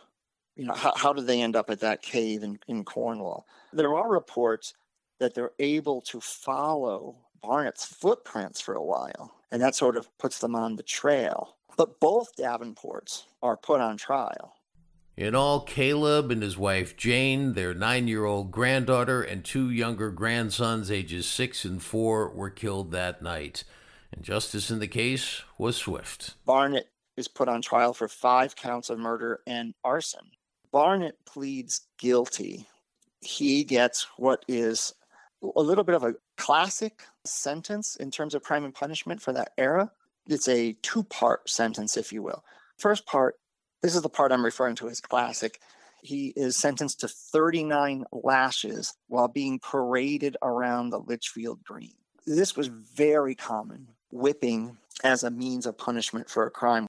you 0.59 0.67
know, 0.67 0.75
how, 0.75 0.93
how 0.97 1.12
did 1.12 1.26
they 1.26 1.40
end 1.40 1.57
up 1.57 1.71
at 1.71 1.81
that 1.81 2.02
cave 2.02 2.43
in, 2.43 2.59
in 2.67 2.85
Cornwall? 2.85 3.47
There 3.73 3.95
are 3.97 4.11
reports 4.11 4.75
that 5.21 5.33
they're 5.33 5.52
able 5.61 6.00
to 6.02 6.21
follow 6.21 7.17
Barnett's 7.40 7.87
footprints 7.87 8.61
for 8.61 8.75
a 8.75 8.83
while, 8.83 9.33
and 9.52 9.62
that 9.62 9.76
sort 9.76 9.97
of 9.97 10.07
puts 10.19 10.40
them 10.40 10.57
on 10.57 10.75
the 10.75 10.83
trail. 10.83 11.57
But 11.76 12.00
both 12.00 12.37
Davenports 12.37 13.23
are 13.40 13.57
put 13.57 13.81
on 13.81 13.97
trial. 13.97 14.57
In 15.17 15.37
all, 15.37 15.61
Caleb 15.61 16.33
and 16.33 16.43
his 16.43 16.59
wife 16.59 16.97
Jane, 16.97 17.52
their 17.55 17.73
nine 17.73 18.09
year 18.09 18.25
old 18.25 18.50
granddaughter, 18.50 19.23
and 19.23 19.45
two 19.45 19.71
younger 19.71 20.11
grandsons, 20.11 20.90
ages 20.90 21.26
six 21.28 21.64
and 21.64 21.81
four, 21.81 22.31
were 22.31 22.50
killed 22.50 22.90
that 22.90 23.23
night. 23.23 23.62
And 24.12 24.25
justice 24.25 24.71
in 24.71 24.79
the 24.79 24.88
case 24.88 25.43
was 25.59 25.77
swift. 25.77 26.35
Barnett 26.45 26.88
is 27.17 27.29
put 27.29 27.49
on 27.49 27.61
trial 27.61 27.93
for 27.93 28.09
five 28.09 28.57
counts 28.57 28.91
of 28.91 28.99
murder 28.99 29.41
and 29.47 29.75
arson. 29.85 30.31
Barnett 30.73 31.17
pleads 31.27 31.88
guilty. 31.99 32.67
He 33.21 33.65
gets 33.65 34.07
what 34.17 34.45
is 34.49 34.95
a 35.43 35.61
little 35.61 35.85
bit 35.85 35.95
of 35.95 36.05
a 36.05 36.15
classic 36.37 37.03
sentence 37.25 37.97
in 37.97 38.11
terms 38.11 38.35
of 38.35 38.43
crime 38.43 38.65
and 38.65 38.75
punishment 38.75 39.21
for 39.21 39.33
that 39.33 39.53
era. 39.59 39.91
It's 40.27 40.49
a 40.49 40.75
two 40.83 41.03
part 41.05 41.49
sentence, 41.49 41.97
if 41.97 42.12
you 42.12 42.23
will. 42.23 42.45
First 42.77 43.07
part, 43.07 43.37
this 43.83 43.95
is 43.95 44.03
the 44.03 44.09
part 44.09 44.33
I'm 44.33 44.45
referring 44.45 44.77
to 44.77 44.88
as 44.88 45.00
classic. 45.00 45.61
He 46.03 46.33
is 46.37 46.57
sentenced 46.57 47.00
to 47.00 47.09
39 47.09 48.05
lashes 48.12 48.95
while 49.09 49.29
being 49.29 49.59
paraded 49.59 50.37
around 50.43 50.91
the 50.91 51.00
Litchfield 51.00 51.62
Green. 51.65 51.95
this 52.27 52.57
was 52.57 52.69
very 52.69 53.35
common, 53.35 53.88
whipping 54.11 54.77
as 55.05 55.23
a 55.23 55.31
means 55.31 55.67
of 55.67 55.79
punishment 55.79 56.29
for 56.29 56.47
a 56.47 56.50
crime. 56.50 56.87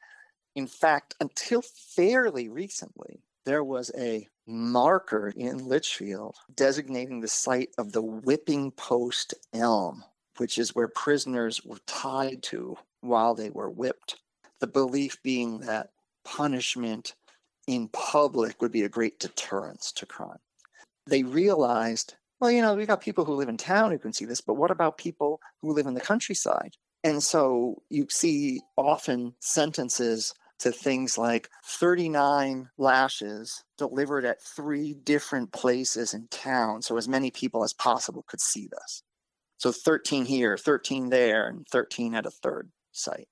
In 0.56 0.68
fact, 0.68 1.16
until 1.20 1.62
fairly 1.62 2.50
recently, 2.50 3.22
there 3.46 3.64
was 3.64 3.92
a 3.98 4.28
marker 4.46 5.32
in 5.36 5.68
Litchfield 5.68 6.36
designating 6.56 7.20
the 7.20 7.28
site 7.28 7.70
of 7.78 7.92
the 7.92 8.02
whipping 8.02 8.72
post 8.72 9.34
elm, 9.54 10.04
which 10.38 10.58
is 10.58 10.76
where 10.76 10.88
prisoners 10.88 11.64
were 11.64 11.80
tied 11.86 12.42
to 12.44 12.78
while 13.02 13.36
they 13.36 13.50
were 13.50 13.70
whipped. 13.70 14.18
The 14.60 14.68
belief 14.68 15.22
being 15.24 15.60
that 15.62 15.92
punishment 16.26 17.16
in 17.68 17.88
public 17.90 18.62
would 18.62 18.72
be 18.72 18.84
a 18.84 18.90
great 18.90 19.20
deterrence 19.20 19.92
to 19.94 20.06
crime. 20.06 20.40
They 21.06 21.24
realized, 21.24 22.16
well, 22.40 22.52
you 22.52 22.62
know, 22.62 22.76
we 22.76 22.86
got 22.86 23.02
people 23.02 23.26
who 23.26 23.36
live 23.36 23.50
in 23.50 23.58
town 23.58 23.92
who 23.92 24.00
can 24.00 24.14
see 24.14 24.26
this, 24.26 24.42
but 24.42 24.56
what 24.56 24.72
about 24.72 24.98
people 24.98 25.40
who 25.62 25.74
live 25.74 25.88
in 25.88 25.94
the 25.94 26.02
countryside? 26.02 26.76
And 27.04 27.24
so 27.24 27.82
you 27.90 28.08
see 28.10 28.62
often 28.78 29.36
sentences 29.40 30.34
to 30.60 30.72
things 30.72 31.18
like 31.18 31.50
39 31.64 32.70
lashes 32.78 33.64
delivered 33.78 34.26
at 34.26 34.42
three 34.42 34.94
different 34.94 35.54
places 35.54 36.14
in 36.14 36.28
town 36.28 36.82
so 36.82 36.98
as 36.98 37.08
many 37.08 37.32
people 37.32 37.64
as 37.64 37.74
possible 37.74 38.26
could 38.28 38.42
see 38.42 38.68
this. 38.70 39.04
So 39.58 39.72
13 39.72 40.26
here, 40.26 40.58
13 40.58 41.10
there, 41.10 41.48
and 41.48 41.66
13 41.68 42.16
at 42.16 42.26
a 42.26 42.32
third 42.32 42.72
site. 42.92 43.28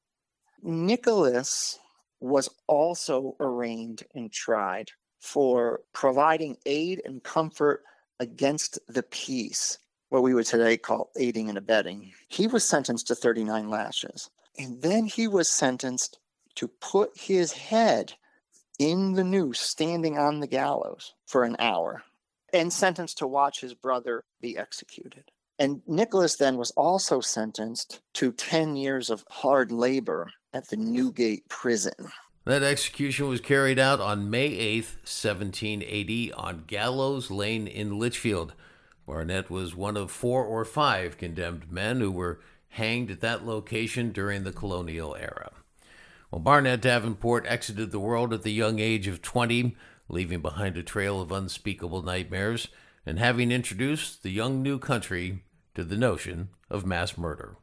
Nicholas 0.61 1.77
was 2.19 2.49
also 2.67 3.35
arraigned 3.39 4.03
and 4.15 4.31
tried 4.31 4.89
for 5.19 5.81
providing 5.93 6.57
aid 6.65 7.01
and 7.05 7.23
comfort 7.23 7.83
against 8.19 8.79
the 8.87 9.03
peace, 9.03 9.77
what 10.09 10.23
we 10.23 10.33
would 10.33 10.45
today 10.45 10.77
call 10.77 11.11
aiding 11.17 11.49
and 11.49 11.57
abetting. 11.57 12.13
He 12.27 12.47
was 12.47 12.63
sentenced 12.63 13.07
to 13.07 13.15
39 13.15 13.69
lashes. 13.69 14.29
And 14.57 14.81
then 14.81 15.05
he 15.05 15.27
was 15.27 15.47
sentenced 15.47 16.19
to 16.55 16.67
put 16.67 17.11
his 17.15 17.51
head 17.53 18.13
in 18.79 19.13
the 19.13 19.23
noose 19.23 19.59
standing 19.59 20.17
on 20.17 20.39
the 20.39 20.47
gallows 20.47 21.13
for 21.25 21.43
an 21.43 21.55
hour 21.59 22.03
and 22.53 22.71
sentenced 22.71 23.17
to 23.19 23.27
watch 23.27 23.61
his 23.61 23.73
brother 23.73 24.23
be 24.41 24.57
executed. 24.57 25.31
And 25.59 25.81
Nicholas 25.87 26.35
then 26.37 26.57
was 26.57 26.71
also 26.71 27.19
sentenced 27.19 28.01
to 28.13 28.31
10 28.31 28.75
years 28.75 29.09
of 29.09 29.25
hard 29.29 29.71
labor 29.71 30.31
at 30.53 30.69
the 30.69 30.77
Newgate 30.77 31.47
prison. 31.49 32.11
That 32.45 32.63
execution 32.63 33.27
was 33.27 33.41
carried 33.41 33.77
out 33.77 33.99
on 33.99 34.29
May 34.29 34.51
8th, 34.51 34.95
1780, 35.03 36.31
on 36.33 36.63
Gallows 36.65 37.29
Lane 37.29 37.67
in 37.67 37.99
Litchfield. 37.99 38.53
Barnett 39.07 39.49
was 39.49 39.73
one 39.73 39.95
of 39.95 40.11
four 40.11 40.43
or 40.43 40.65
five 40.65 41.17
condemned 41.17 41.71
men 41.71 42.01
who 42.01 42.11
were 42.11 42.41
hanged 42.69 43.09
at 43.09 43.21
that 43.21 43.45
location 43.45 44.11
during 44.11 44.43
the 44.43 44.51
colonial 44.51 45.15
era. 45.15 45.51
Well, 46.29 46.41
Barnett 46.41 46.81
Davenport 46.81 47.45
exited 47.47 47.91
the 47.91 48.01
world 48.01 48.33
at 48.33 48.43
the 48.43 48.51
young 48.51 48.79
age 48.79 49.07
of 49.07 49.21
20, 49.21 49.77
leaving 50.09 50.41
behind 50.41 50.75
a 50.75 50.83
trail 50.83 51.21
of 51.21 51.31
unspeakable 51.31 52.03
nightmares 52.03 52.67
and 53.05 53.17
having 53.17 53.49
introduced 53.49 54.23
the 54.23 54.29
young 54.29 54.61
new 54.61 54.77
country 54.77 55.43
to 55.73 55.85
the 55.85 55.95
notion 55.95 56.49
of 56.69 56.85
mass 56.85 57.17
murder. 57.17 57.55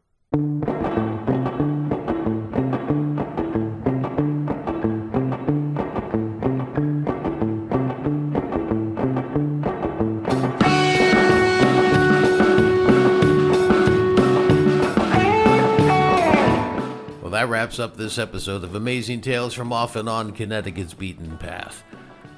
Wraps 17.74 17.90
up 17.90 17.96
this 17.96 18.18
episode 18.18 18.62
of 18.62 18.76
Amazing 18.76 19.20
Tales 19.22 19.52
from 19.52 19.72
Off 19.72 19.96
and 19.96 20.08
On 20.08 20.30
Connecticut's 20.30 20.94
Beaten 20.94 21.36
Path. 21.38 21.82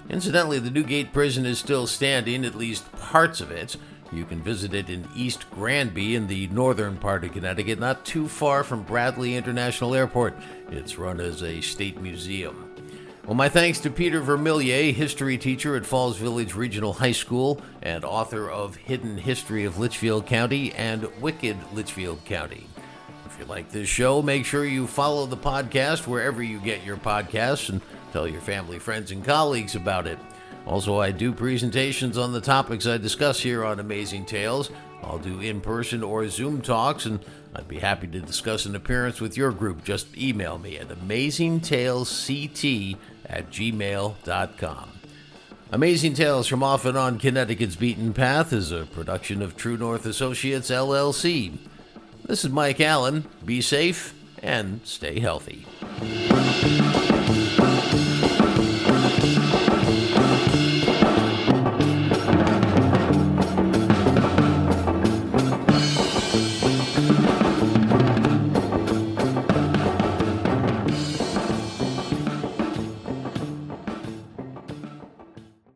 Incidentally, 0.09 0.59
the 0.59 0.71
Newgate 0.71 1.13
Prison 1.13 1.45
is 1.45 1.59
still 1.59 1.87
standing, 1.87 2.43
at 2.47 2.55
least 2.55 2.91
parts 2.93 3.43
of 3.43 3.51
it. 3.51 3.77
You 4.11 4.25
can 4.25 4.43
visit 4.43 4.73
it 4.73 4.89
in 4.89 5.07
East 5.15 5.51
Granby 5.51 6.15
in 6.15 6.27
the 6.27 6.47
northern 6.47 6.97
part 6.97 7.23
of 7.23 7.35
Connecticut, 7.35 7.79
not 7.79 8.07
too 8.07 8.29
far 8.29 8.65
from 8.65 8.83
Bradley 8.85 9.37
International 9.37 9.95
Airport. 9.95 10.35
It's 10.71 10.97
run 10.97 11.21
as 11.21 11.43
a 11.43 11.61
state 11.61 12.01
museum. 12.01 12.73
Well, 13.27 13.35
my 13.35 13.51
thanks 13.51 13.79
to 13.81 13.91
Peter 13.91 14.23
Vermilyea, 14.23 14.95
history 14.95 15.37
teacher 15.37 15.77
at 15.77 15.85
Falls 15.85 16.17
Village 16.17 16.55
Regional 16.55 16.95
High 16.95 17.13
School 17.13 17.61
and 17.83 18.07
author 18.07 18.49
of 18.49 18.77
Hidden 18.77 19.19
History 19.19 19.67
of 19.67 19.77
Litchfield 19.77 20.25
County 20.25 20.73
and 20.73 21.07
Wicked 21.21 21.59
Litchfield 21.75 22.25
County. 22.25 22.69
If 23.37 23.41
you 23.41 23.47
like 23.49 23.71
this 23.71 23.87
show, 23.87 24.23
make 24.23 24.47
sure 24.47 24.65
you 24.65 24.87
follow 24.87 25.27
the 25.27 25.37
podcast 25.37 26.07
wherever 26.07 26.43
you 26.43 26.59
get 26.59 26.87
your 26.87 26.97
podcasts 26.97 27.69
and 27.69 27.83
tell 28.11 28.27
your 28.27 28.41
family, 28.41 28.79
friends, 28.79 29.11
and 29.11 29.23
colleagues 29.23 29.75
about 29.75 30.07
it. 30.07 30.19
Also, 30.65 30.99
I 30.99 31.11
do 31.11 31.35
presentations 31.35 32.17
on 32.17 32.33
the 32.33 32.41
topics 32.41 32.87
I 32.87 32.97
discuss 32.97 33.39
here 33.39 33.63
on 33.63 33.79
Amazing 33.79 34.25
Tales. 34.25 34.71
I'll 35.03 35.19
do 35.19 35.41
in 35.41 35.61
person 35.61 36.03
or 36.03 36.27
Zoom 36.31 36.63
talks, 36.63 37.05
and 37.05 37.23
I'd 37.55 37.69
be 37.69 37.79
happy 37.79 38.07
to 38.07 38.21
discuss 38.21 38.65
an 38.65 38.75
appearance 38.75 39.21
with 39.21 39.37
your 39.37 39.53
group. 39.53 39.85
Just 39.85 40.17
email 40.17 40.57
me 40.57 40.79
at 40.79 40.89
amazingtalesct 40.89 42.97
at 43.27 43.51
gmail.com. 43.51 44.89
Amazing 45.73 46.15
Tales 46.15 46.47
from 46.47 46.63
Off 46.63 46.87
and 46.87 46.97
On 46.97 47.19
Connecticut's 47.19 47.77
Beaten 47.77 48.15
Path 48.15 48.55
is 48.55 48.73
a 48.73 48.87
production 48.87 49.43
of 49.43 49.59
True 49.59 49.77
North 49.77 50.07
Associates, 50.07 50.71
LLC. 50.71 51.59
This 52.27 52.45
is 52.45 52.51
Mike 52.51 52.81
Allen. 52.81 53.25
Be 53.45 53.61
safe 53.61 54.13
and 54.43 54.81
stay 54.83 55.21
healthy. 55.21 55.65